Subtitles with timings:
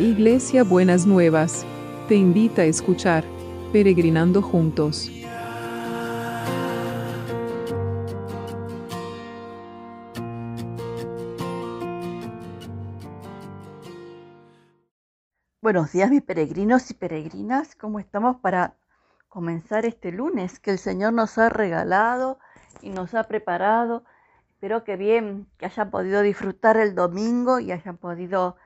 [0.00, 1.66] Iglesia Buenas Nuevas,
[2.08, 3.22] te invita a escuchar
[3.70, 5.12] Peregrinando Juntos.
[15.60, 18.78] Buenos días mis peregrinos y peregrinas, ¿cómo estamos para
[19.28, 22.38] comenzar este lunes que el Señor nos ha regalado
[22.80, 24.04] y nos ha preparado?
[24.54, 28.56] Espero que bien, que hayan podido disfrutar el domingo y hayan podido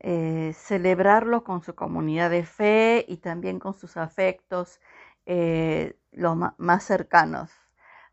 [0.00, 4.80] eh, celebrarlo con su comunidad de fe y también con sus afectos
[5.26, 7.50] eh, los más cercanos.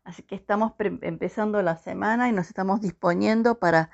[0.04, 3.90] Así que estamos empezando la semana y nos estamos disponiendo para,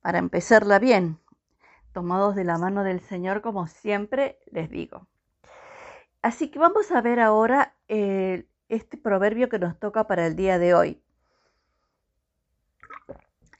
[0.00, 1.18] para empezarla bien,
[1.92, 5.06] tomados de la mano del Señor, como siempre les digo.
[6.22, 10.58] Así que vamos a ver ahora eh, este proverbio que nos toca para el día
[10.58, 11.02] de hoy.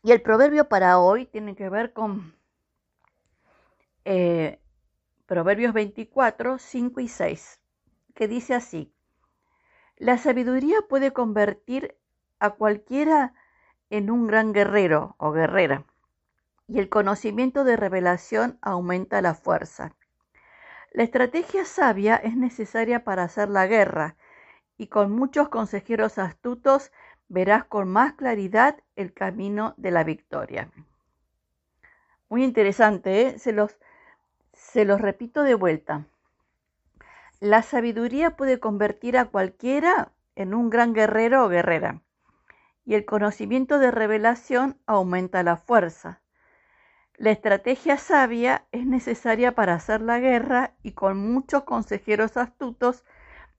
[0.02, 2.34] Y el proverbio para hoy tiene que ver con
[4.04, 4.60] eh,
[5.26, 7.60] Proverbios 24, 5 y 6,
[8.14, 8.92] que dice así,
[9.96, 11.96] la sabiduría puede convertir
[12.38, 13.34] a cualquiera
[13.88, 15.84] en un gran guerrero o guerrera,
[16.66, 19.94] y el conocimiento de revelación aumenta la fuerza.
[20.90, 24.16] La estrategia sabia es necesaria para hacer la guerra,
[24.76, 26.90] y con muchos consejeros astutos
[27.28, 30.70] verás con más claridad el camino de la victoria.
[32.28, 33.38] Muy interesante, ¿eh?
[33.38, 33.78] se los
[34.72, 36.06] se los repito de vuelta.
[37.40, 42.00] La sabiduría puede convertir a cualquiera en un gran guerrero o guerrera,
[42.86, 46.22] y el conocimiento de revelación aumenta la fuerza.
[47.16, 53.04] La estrategia sabia es necesaria para hacer la guerra y con muchos consejeros astutos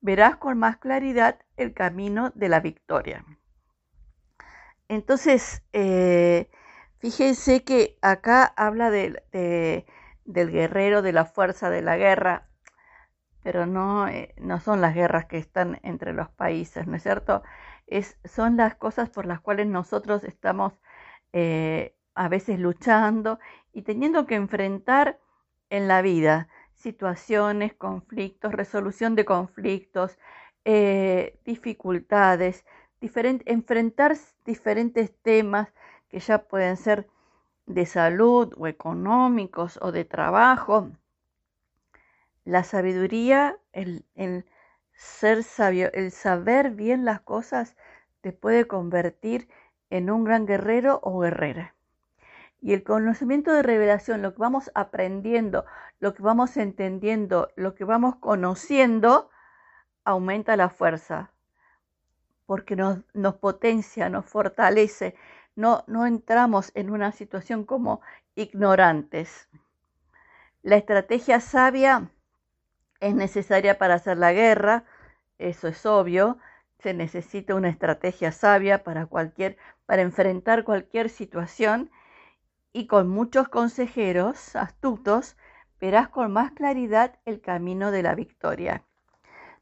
[0.02, 3.23] verás con más claridad el camino de la victoria.
[4.88, 6.50] Entonces, eh,
[6.98, 9.86] fíjense que acá habla de,
[10.25, 12.47] del guerrero, de la fuerza de la guerra,
[13.43, 17.43] pero no, eh, no son las guerras que están entre los países, ¿no es cierto?
[17.87, 20.73] Es, son las cosas por las cuales nosotros estamos
[21.33, 23.39] eh, a veces luchando
[23.73, 25.20] y teniendo que enfrentar
[25.70, 30.17] en la vida situaciones, conflictos, resolución de conflictos,
[30.65, 32.65] eh, dificultades,
[33.02, 34.15] enfrentar
[34.45, 35.73] diferentes temas
[36.09, 37.08] que ya pueden ser
[37.65, 40.89] de salud o económicos o de trabajo.
[42.45, 44.05] La sabiduría, el,
[44.93, 47.75] ser sabio, el saber bien las cosas,
[48.21, 49.47] te puede convertir
[49.89, 51.75] en un gran guerrero o guerrera.
[52.61, 55.65] Y el conocimiento de revelación, lo que vamos aprendiendo,
[55.99, 59.30] lo que vamos entendiendo, lo que vamos conociendo,
[60.05, 61.31] aumenta la fuerza,
[62.45, 65.15] porque nos, nos potencia, nos fortalece,
[65.55, 68.02] no, no entramos en una situación como
[68.36, 69.49] ignorantes.
[70.61, 72.09] La estrategia sabia
[72.99, 74.86] es necesaria para hacer la guerra,
[75.37, 76.37] eso es obvio.
[76.80, 81.92] Se necesita una estrategia sabia para cualquier, para enfrentar cualquier situación
[82.71, 85.37] y con muchos consejeros astutos
[85.80, 88.83] verás con más claridad el camino de la victoria.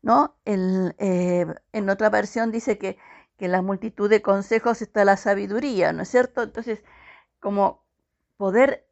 [0.04, 0.36] ¿No?
[0.46, 2.98] Eh, en otra versión dice que
[3.42, 6.44] que en la multitud de consejos está la sabiduría, ¿no es cierto?
[6.44, 6.84] Entonces,
[7.40, 7.84] como
[8.38, 8.88] poder,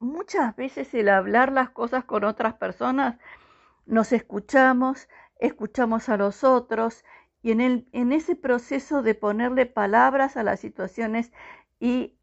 [0.00, 3.16] muchas veces el hablar las cosas con otras personas,
[3.86, 7.04] nos escuchamos, escuchamos a los otros
[7.40, 11.30] y en ese proceso de ponerle palabras a las situaciones
[11.78, 12.18] y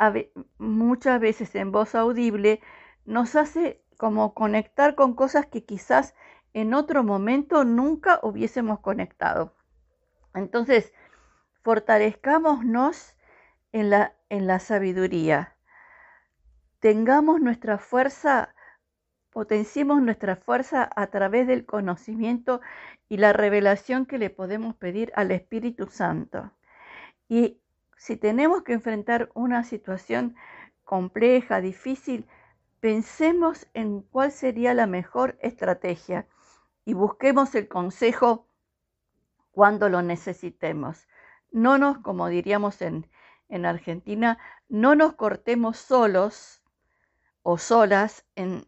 [0.57, 2.59] muchas veces en voz audible,
[3.05, 6.13] nos hace como conectar con cosas que quizás
[6.51, 9.53] en otro momento nunca hubiésemos conectado.
[10.33, 10.91] Entonces,
[11.65, 13.15] fortalezcámonos
[13.71, 15.57] en la, en la sabiduría.
[16.79, 18.53] Tengamos nuestra fuerza,
[19.31, 22.61] potenciemos nuestra fuerza a través del conocimiento
[23.09, 26.51] y la revelación que le podemos pedir al Espíritu Santo.
[27.27, 27.59] Y
[27.97, 30.35] si tenemos que enfrentar una situación
[30.83, 32.27] compleja, difícil,
[32.79, 36.27] pensemos en cuál sería la mejor estrategia
[36.85, 38.47] y busquemos el consejo
[39.49, 41.07] cuando lo necesitemos
[41.51, 43.07] no nos, como diríamos en,
[43.65, 44.37] Argentina,
[44.67, 46.61] no nos cortemos solos
[47.43, 48.67] o solas en,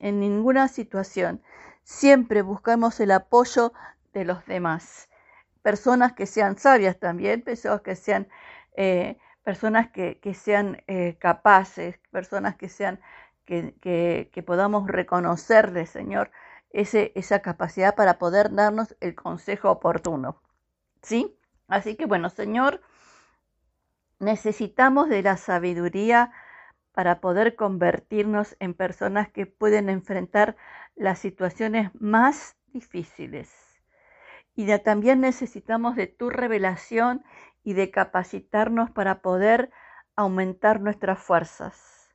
[0.00, 1.42] ninguna situación.
[1.84, 3.72] Siempre buscamos el apoyo
[4.12, 5.08] de los demás.
[5.62, 8.28] Personas que sean sabias también, personas que sean,
[8.76, 13.00] eh, personas que, sean eh, capaces, personas que sean,
[13.44, 16.30] que, que, podamos reconocerle, Señor,
[16.70, 20.42] ese, esa capacidad para poder darnos el consejo oportuno.
[21.02, 21.37] ¿Sí?
[21.68, 22.80] Así que bueno, Señor,
[24.18, 26.32] necesitamos de la sabiduría
[26.92, 30.56] para poder convertirnos en personas que pueden enfrentar
[30.96, 33.52] las situaciones más difíciles.
[34.56, 37.22] Y también necesitamos de tu revelación
[37.62, 39.70] y de capacitarnos para poder
[40.16, 42.10] aumentar nuestras fuerzas.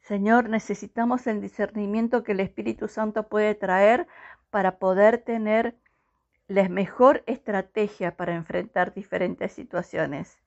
[0.00, 4.06] Señor, necesitamos el discernimiento que el Espíritu Santo puede traer
[4.50, 5.78] para poder tener
[6.52, 10.38] la mejor estrategia para enfrentar diferentes situaciones.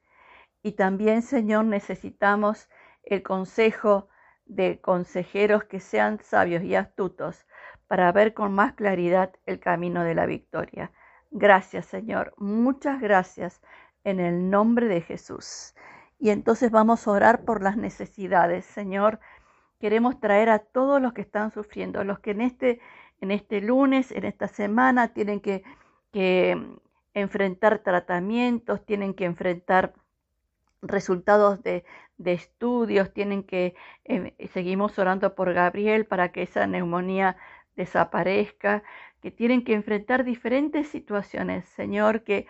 [0.61, 2.69] Y también, Señor, necesitamos
[3.03, 4.07] el consejo
[4.45, 7.47] de consejeros que sean sabios y astutos
[7.87, 10.91] para ver con más claridad el camino de la victoria.
[11.31, 12.35] Gracias, Señor.
[12.37, 13.61] Muchas gracias
[14.03, 15.73] en el nombre de Jesús.
[16.19, 19.19] Y entonces vamos a orar por las necesidades, Señor.
[19.79, 22.79] Queremos traer a todos los que están sufriendo, los que en este,
[23.21, 25.63] en este lunes, en esta semana, tienen que,
[26.15, 26.57] que
[27.13, 29.93] enfrentar tratamientos, tienen que enfrentar
[30.81, 31.83] resultados de,
[32.17, 33.75] de estudios, tienen que,
[34.05, 37.35] eh, seguimos orando por Gabriel para que esa neumonía
[37.75, 38.83] desaparezca,
[39.21, 42.47] que tienen que enfrentar diferentes situaciones, Señor, que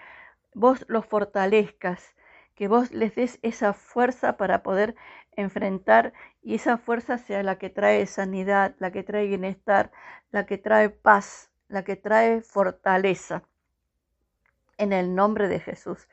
[0.53, 2.15] vos los fortalezcas,
[2.55, 4.95] que vos les des esa fuerza para poder
[5.35, 6.13] enfrentar
[6.43, 9.91] y esa fuerza sea la que trae sanidad, la que trae bienestar,
[10.31, 13.43] la que trae paz, la que trae fortaleza.
[14.77, 16.07] En el nombre de Jesús.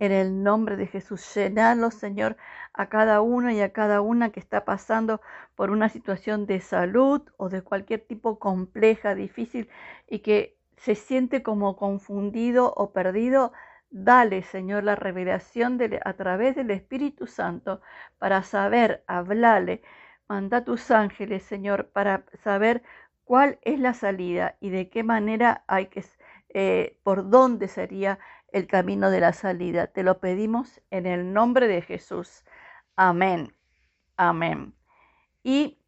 [0.00, 2.36] En el nombre de Jesús, llenalo, Señor,
[2.72, 5.20] a cada uno y a cada una que está pasando
[5.54, 9.68] por una situación de salud o de cualquier tipo compleja, difícil
[10.08, 13.52] y que se siente como confundido o perdido.
[13.90, 17.82] Dale, Señor, la revelación a través del Espíritu Santo
[18.18, 19.82] para saber, hablarle.
[20.28, 22.82] Manda tus ángeles, Señor, para saber
[23.24, 26.04] cuál es la salida y de qué manera hay que,
[26.52, 28.18] eh, por dónde sería
[28.52, 29.86] el camino de la salida.
[29.86, 32.44] Te lo pedimos en el nombre de Jesús.
[32.96, 33.54] Amén.
[34.16, 34.74] Amén.
[35.42, 35.80] Y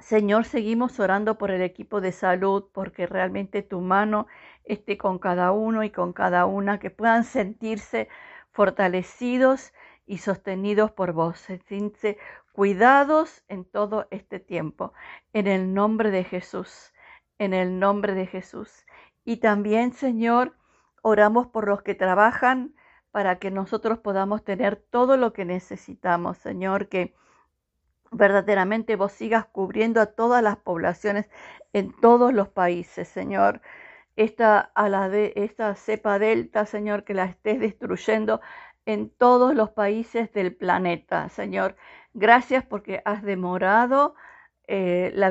[0.00, 4.26] Señor, seguimos orando por el equipo de salud, porque realmente tu mano
[4.64, 8.08] esté con cada uno y con cada una, que puedan sentirse
[8.50, 9.72] fortalecidos
[10.06, 12.18] y sostenidos por vos, sentirse
[12.52, 14.92] cuidados en todo este tiempo,
[15.32, 16.92] en el nombre de Jesús,
[17.38, 18.86] en el nombre de Jesús.
[19.24, 20.54] Y también, Señor,
[21.02, 22.74] Oramos por los que trabajan
[23.10, 27.14] para que nosotros podamos tener todo lo que necesitamos, Señor, que
[28.12, 31.26] verdaderamente vos sigas cubriendo a todas las poblaciones
[31.72, 33.62] en todos los países, Señor.
[34.16, 38.40] Esta, a la de, esta cepa delta, Señor, que la estés destruyendo
[38.84, 41.76] en todos los países del planeta, Señor.
[42.12, 44.14] Gracias porque has demorado
[44.68, 45.30] eh, la,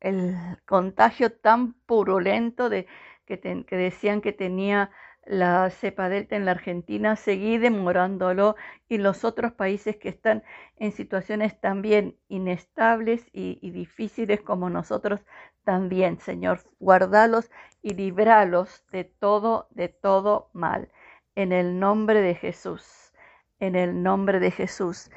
[0.00, 2.86] el contagio tan purulento de
[3.26, 4.90] que, decían que tenía
[5.24, 8.54] la cepa delta en la Argentina, seguí demorándolo
[8.88, 10.44] y los otros países que están
[10.76, 15.20] en situaciones también inestables y, y, difíciles como nosotros
[15.64, 17.50] también, Señor, guardalos
[17.82, 20.92] y libralos de todo, de todo mal.
[21.34, 23.12] En el nombre de Jesús,
[23.58, 25.10] en el nombre de Jesús.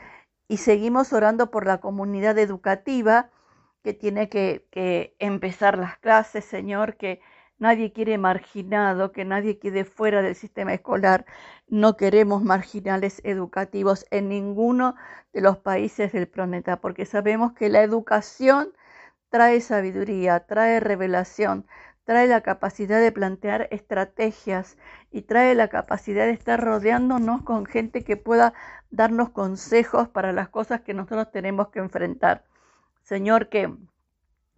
[0.47, 3.29] Y seguimos orando por la comunidad educativa
[3.83, 7.21] que tiene que, empezar las clases, Señor, que
[7.59, 11.25] Nadie quiere marginado, que nadie quede fuera del sistema escolar.
[11.67, 14.95] No queremos marginales educativos en ninguno
[15.33, 18.71] de los países del planeta, porque sabemos que la educación
[19.29, 21.67] trae sabiduría, trae revelación,
[22.05, 24.77] trae la capacidad de plantear estrategias
[25.11, 28.53] y trae la capacidad de estar rodeándonos con gente que pueda
[28.89, 32.45] darnos consejos para las cosas que nosotros tenemos que enfrentar.
[33.03, 33.73] Señor, que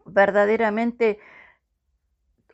[0.05, 1.19] verdaderamente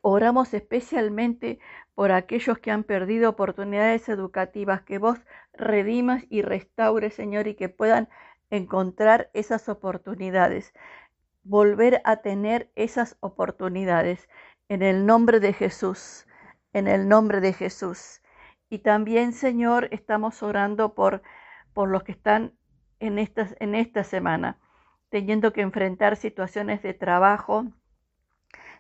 [0.10, 1.60] Oramos especialmente
[1.94, 5.20] por aquellos que han perdido oportunidades educativas, que vos
[5.52, 8.08] redimas y restaures, Señor, y que puedan
[8.50, 10.74] encontrar esas oportunidades,
[11.44, 14.30] volver a tener esas oportunidades
[14.70, 16.26] en el nombre de Jesús,
[16.72, 18.22] en el nombre de Jesús.
[18.70, 21.22] Y también, Señor, estamos orando por,
[21.74, 22.54] por los que están
[23.02, 24.58] en, estas, en esta semana,
[25.10, 27.66] teniendo que enfrentar situaciones de trabajo,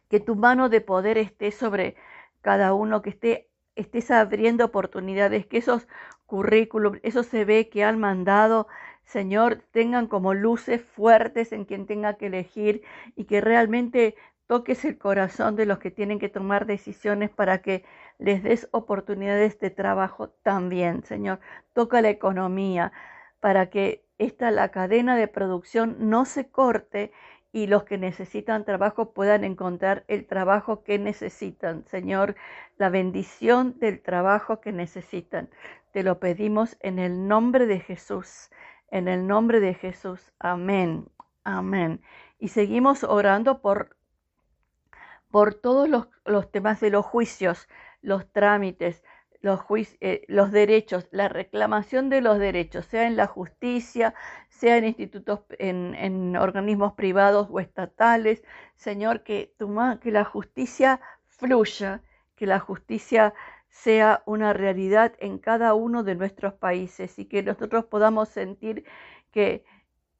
[0.09, 1.95] que tu mano de poder esté sobre
[2.41, 5.87] cada uno, que esté, estés abriendo oportunidades, que esos
[6.25, 8.67] currículums, eso se ve que han mandado,
[9.03, 12.83] Señor, tengan como luces fuertes en quien tenga que elegir
[13.15, 14.15] y que realmente
[14.47, 17.83] toques el corazón de los que tienen que tomar decisiones para que
[18.17, 21.39] les des oportunidades de trabajo también, Señor.
[21.73, 22.91] Toca la economía
[23.39, 27.11] para que esta la cadena de producción no se corte
[27.51, 31.85] y los que necesitan trabajo puedan encontrar el trabajo que necesitan.
[31.85, 32.35] Señor,
[32.77, 35.49] la bendición del trabajo que necesitan.
[35.91, 38.51] Te lo pedimos en el nombre de Jesús,
[38.89, 40.31] En el nombre de Jesús.
[40.39, 41.07] Amén.
[41.43, 42.01] Amén.
[42.39, 43.97] Y seguimos orando por,
[45.31, 47.67] por todos los, los temas de los juicios,
[48.01, 49.03] los trámites,
[49.47, 49.61] los,
[50.01, 54.13] eh, los, derechos, la reclamación de los derechos, sea en la justicia,
[54.49, 58.43] sea en institutos, en, organismos privados o estatales.
[58.75, 59.53] Señor, que,
[60.01, 62.01] que la justicia fluya,
[62.35, 63.33] que la justicia
[63.69, 68.83] sea una realidad en cada uno de nuestros países y que nosotros podamos sentir
[69.31, 69.63] que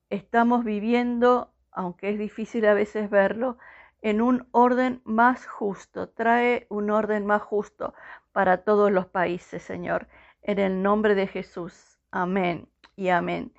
[0.09, 3.57] estamos viviendo, aunque es difícil a veces verlo,
[4.01, 6.09] en un orden más justo.
[6.09, 7.93] Trae un orden más justo
[8.37, 10.07] para todos los países, Señor.
[10.43, 11.97] En el nombre de Jesús.
[12.11, 13.51] Amén y amén.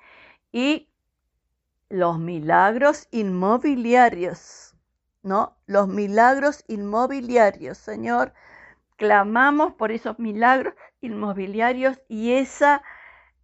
[0.53, 0.87] Y
[1.89, 4.77] los milagros inmobiliarios,
[5.21, 5.57] ¿no?
[5.65, 8.31] Los milagros inmobiliarios, Señor.
[8.95, 12.81] Clamamos por esos milagros inmobiliarios y esa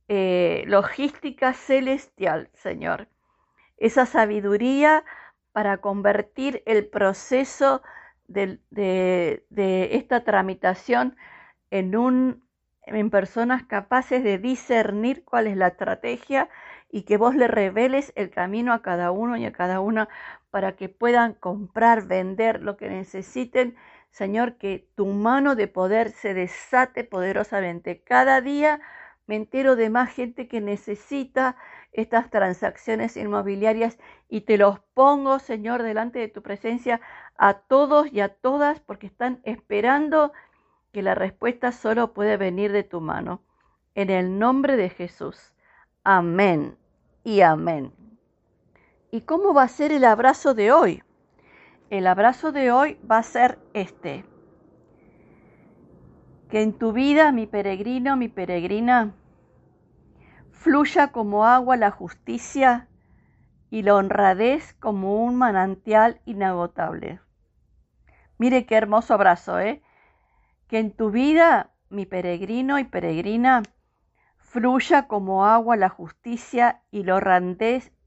[0.08, 3.10] eh, logística celestial, Señor.
[3.76, 5.04] Esa sabiduría
[5.52, 7.82] para convertir el proceso
[8.28, 9.44] de,
[9.92, 11.16] esta tramitación
[11.72, 12.44] en, un,
[12.86, 16.50] en personas capaces de discernir cuál es la estrategia
[16.92, 20.08] y que vos le reveles el camino a cada uno y a cada una
[20.52, 23.76] para que puedan comprar, vender lo que necesiten.
[24.12, 28.02] Señor, que tu mano de poder se desate poderosamente.
[28.02, 28.80] Cada día
[29.28, 31.56] me entero de más gente que necesita
[31.92, 33.98] estas transacciones inmobiliarias
[34.30, 37.02] y te los pongo, Señor, delante de tu presencia
[37.38, 40.32] a todos y a todas porque están esperando
[40.92, 43.42] que la respuesta solo puede venir de tu mano.
[43.96, 45.54] En el nombre de Jesús.
[46.04, 46.78] Amén
[47.24, 47.94] y amén.
[49.12, 51.04] ¿Y cómo va a ser el abrazo de hoy?
[51.90, 54.26] El abrazo de hoy va a ser este.
[56.50, 59.14] Que en tu vida, mi peregrino, mi peregrina,
[60.52, 62.88] fluya como agua la justicia
[63.70, 67.20] y la honradez como un manantial inagotable.
[68.38, 69.82] Mire qué hermoso abrazo, ¿eh?
[70.68, 73.64] Que en tu vida, mi peregrino y peregrina,
[74.38, 77.16] fluya como agua la justicia y la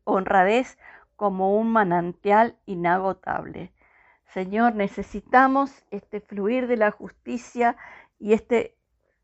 [0.04, 0.78] honradez
[1.16, 3.72] como un manantial inagotable.
[4.26, 7.76] Señor, necesitamos este fluir de la justicia
[8.18, 8.76] y este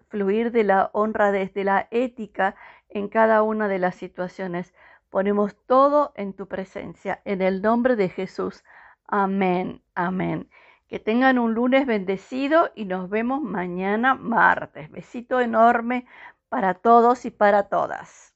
[0.09, 2.55] fluir de la honradez, de la ética
[2.89, 4.75] en cada una de las situaciones.
[5.11, 8.65] Ponemos todo en tu presencia, en el nombre de Jesús.
[9.07, 10.49] Amén, amén.
[10.89, 14.91] Que tengan un lunes bendecido y nos vemos mañana martes.
[14.91, 16.07] Besito enorme
[16.49, 18.34] para todos y para todas.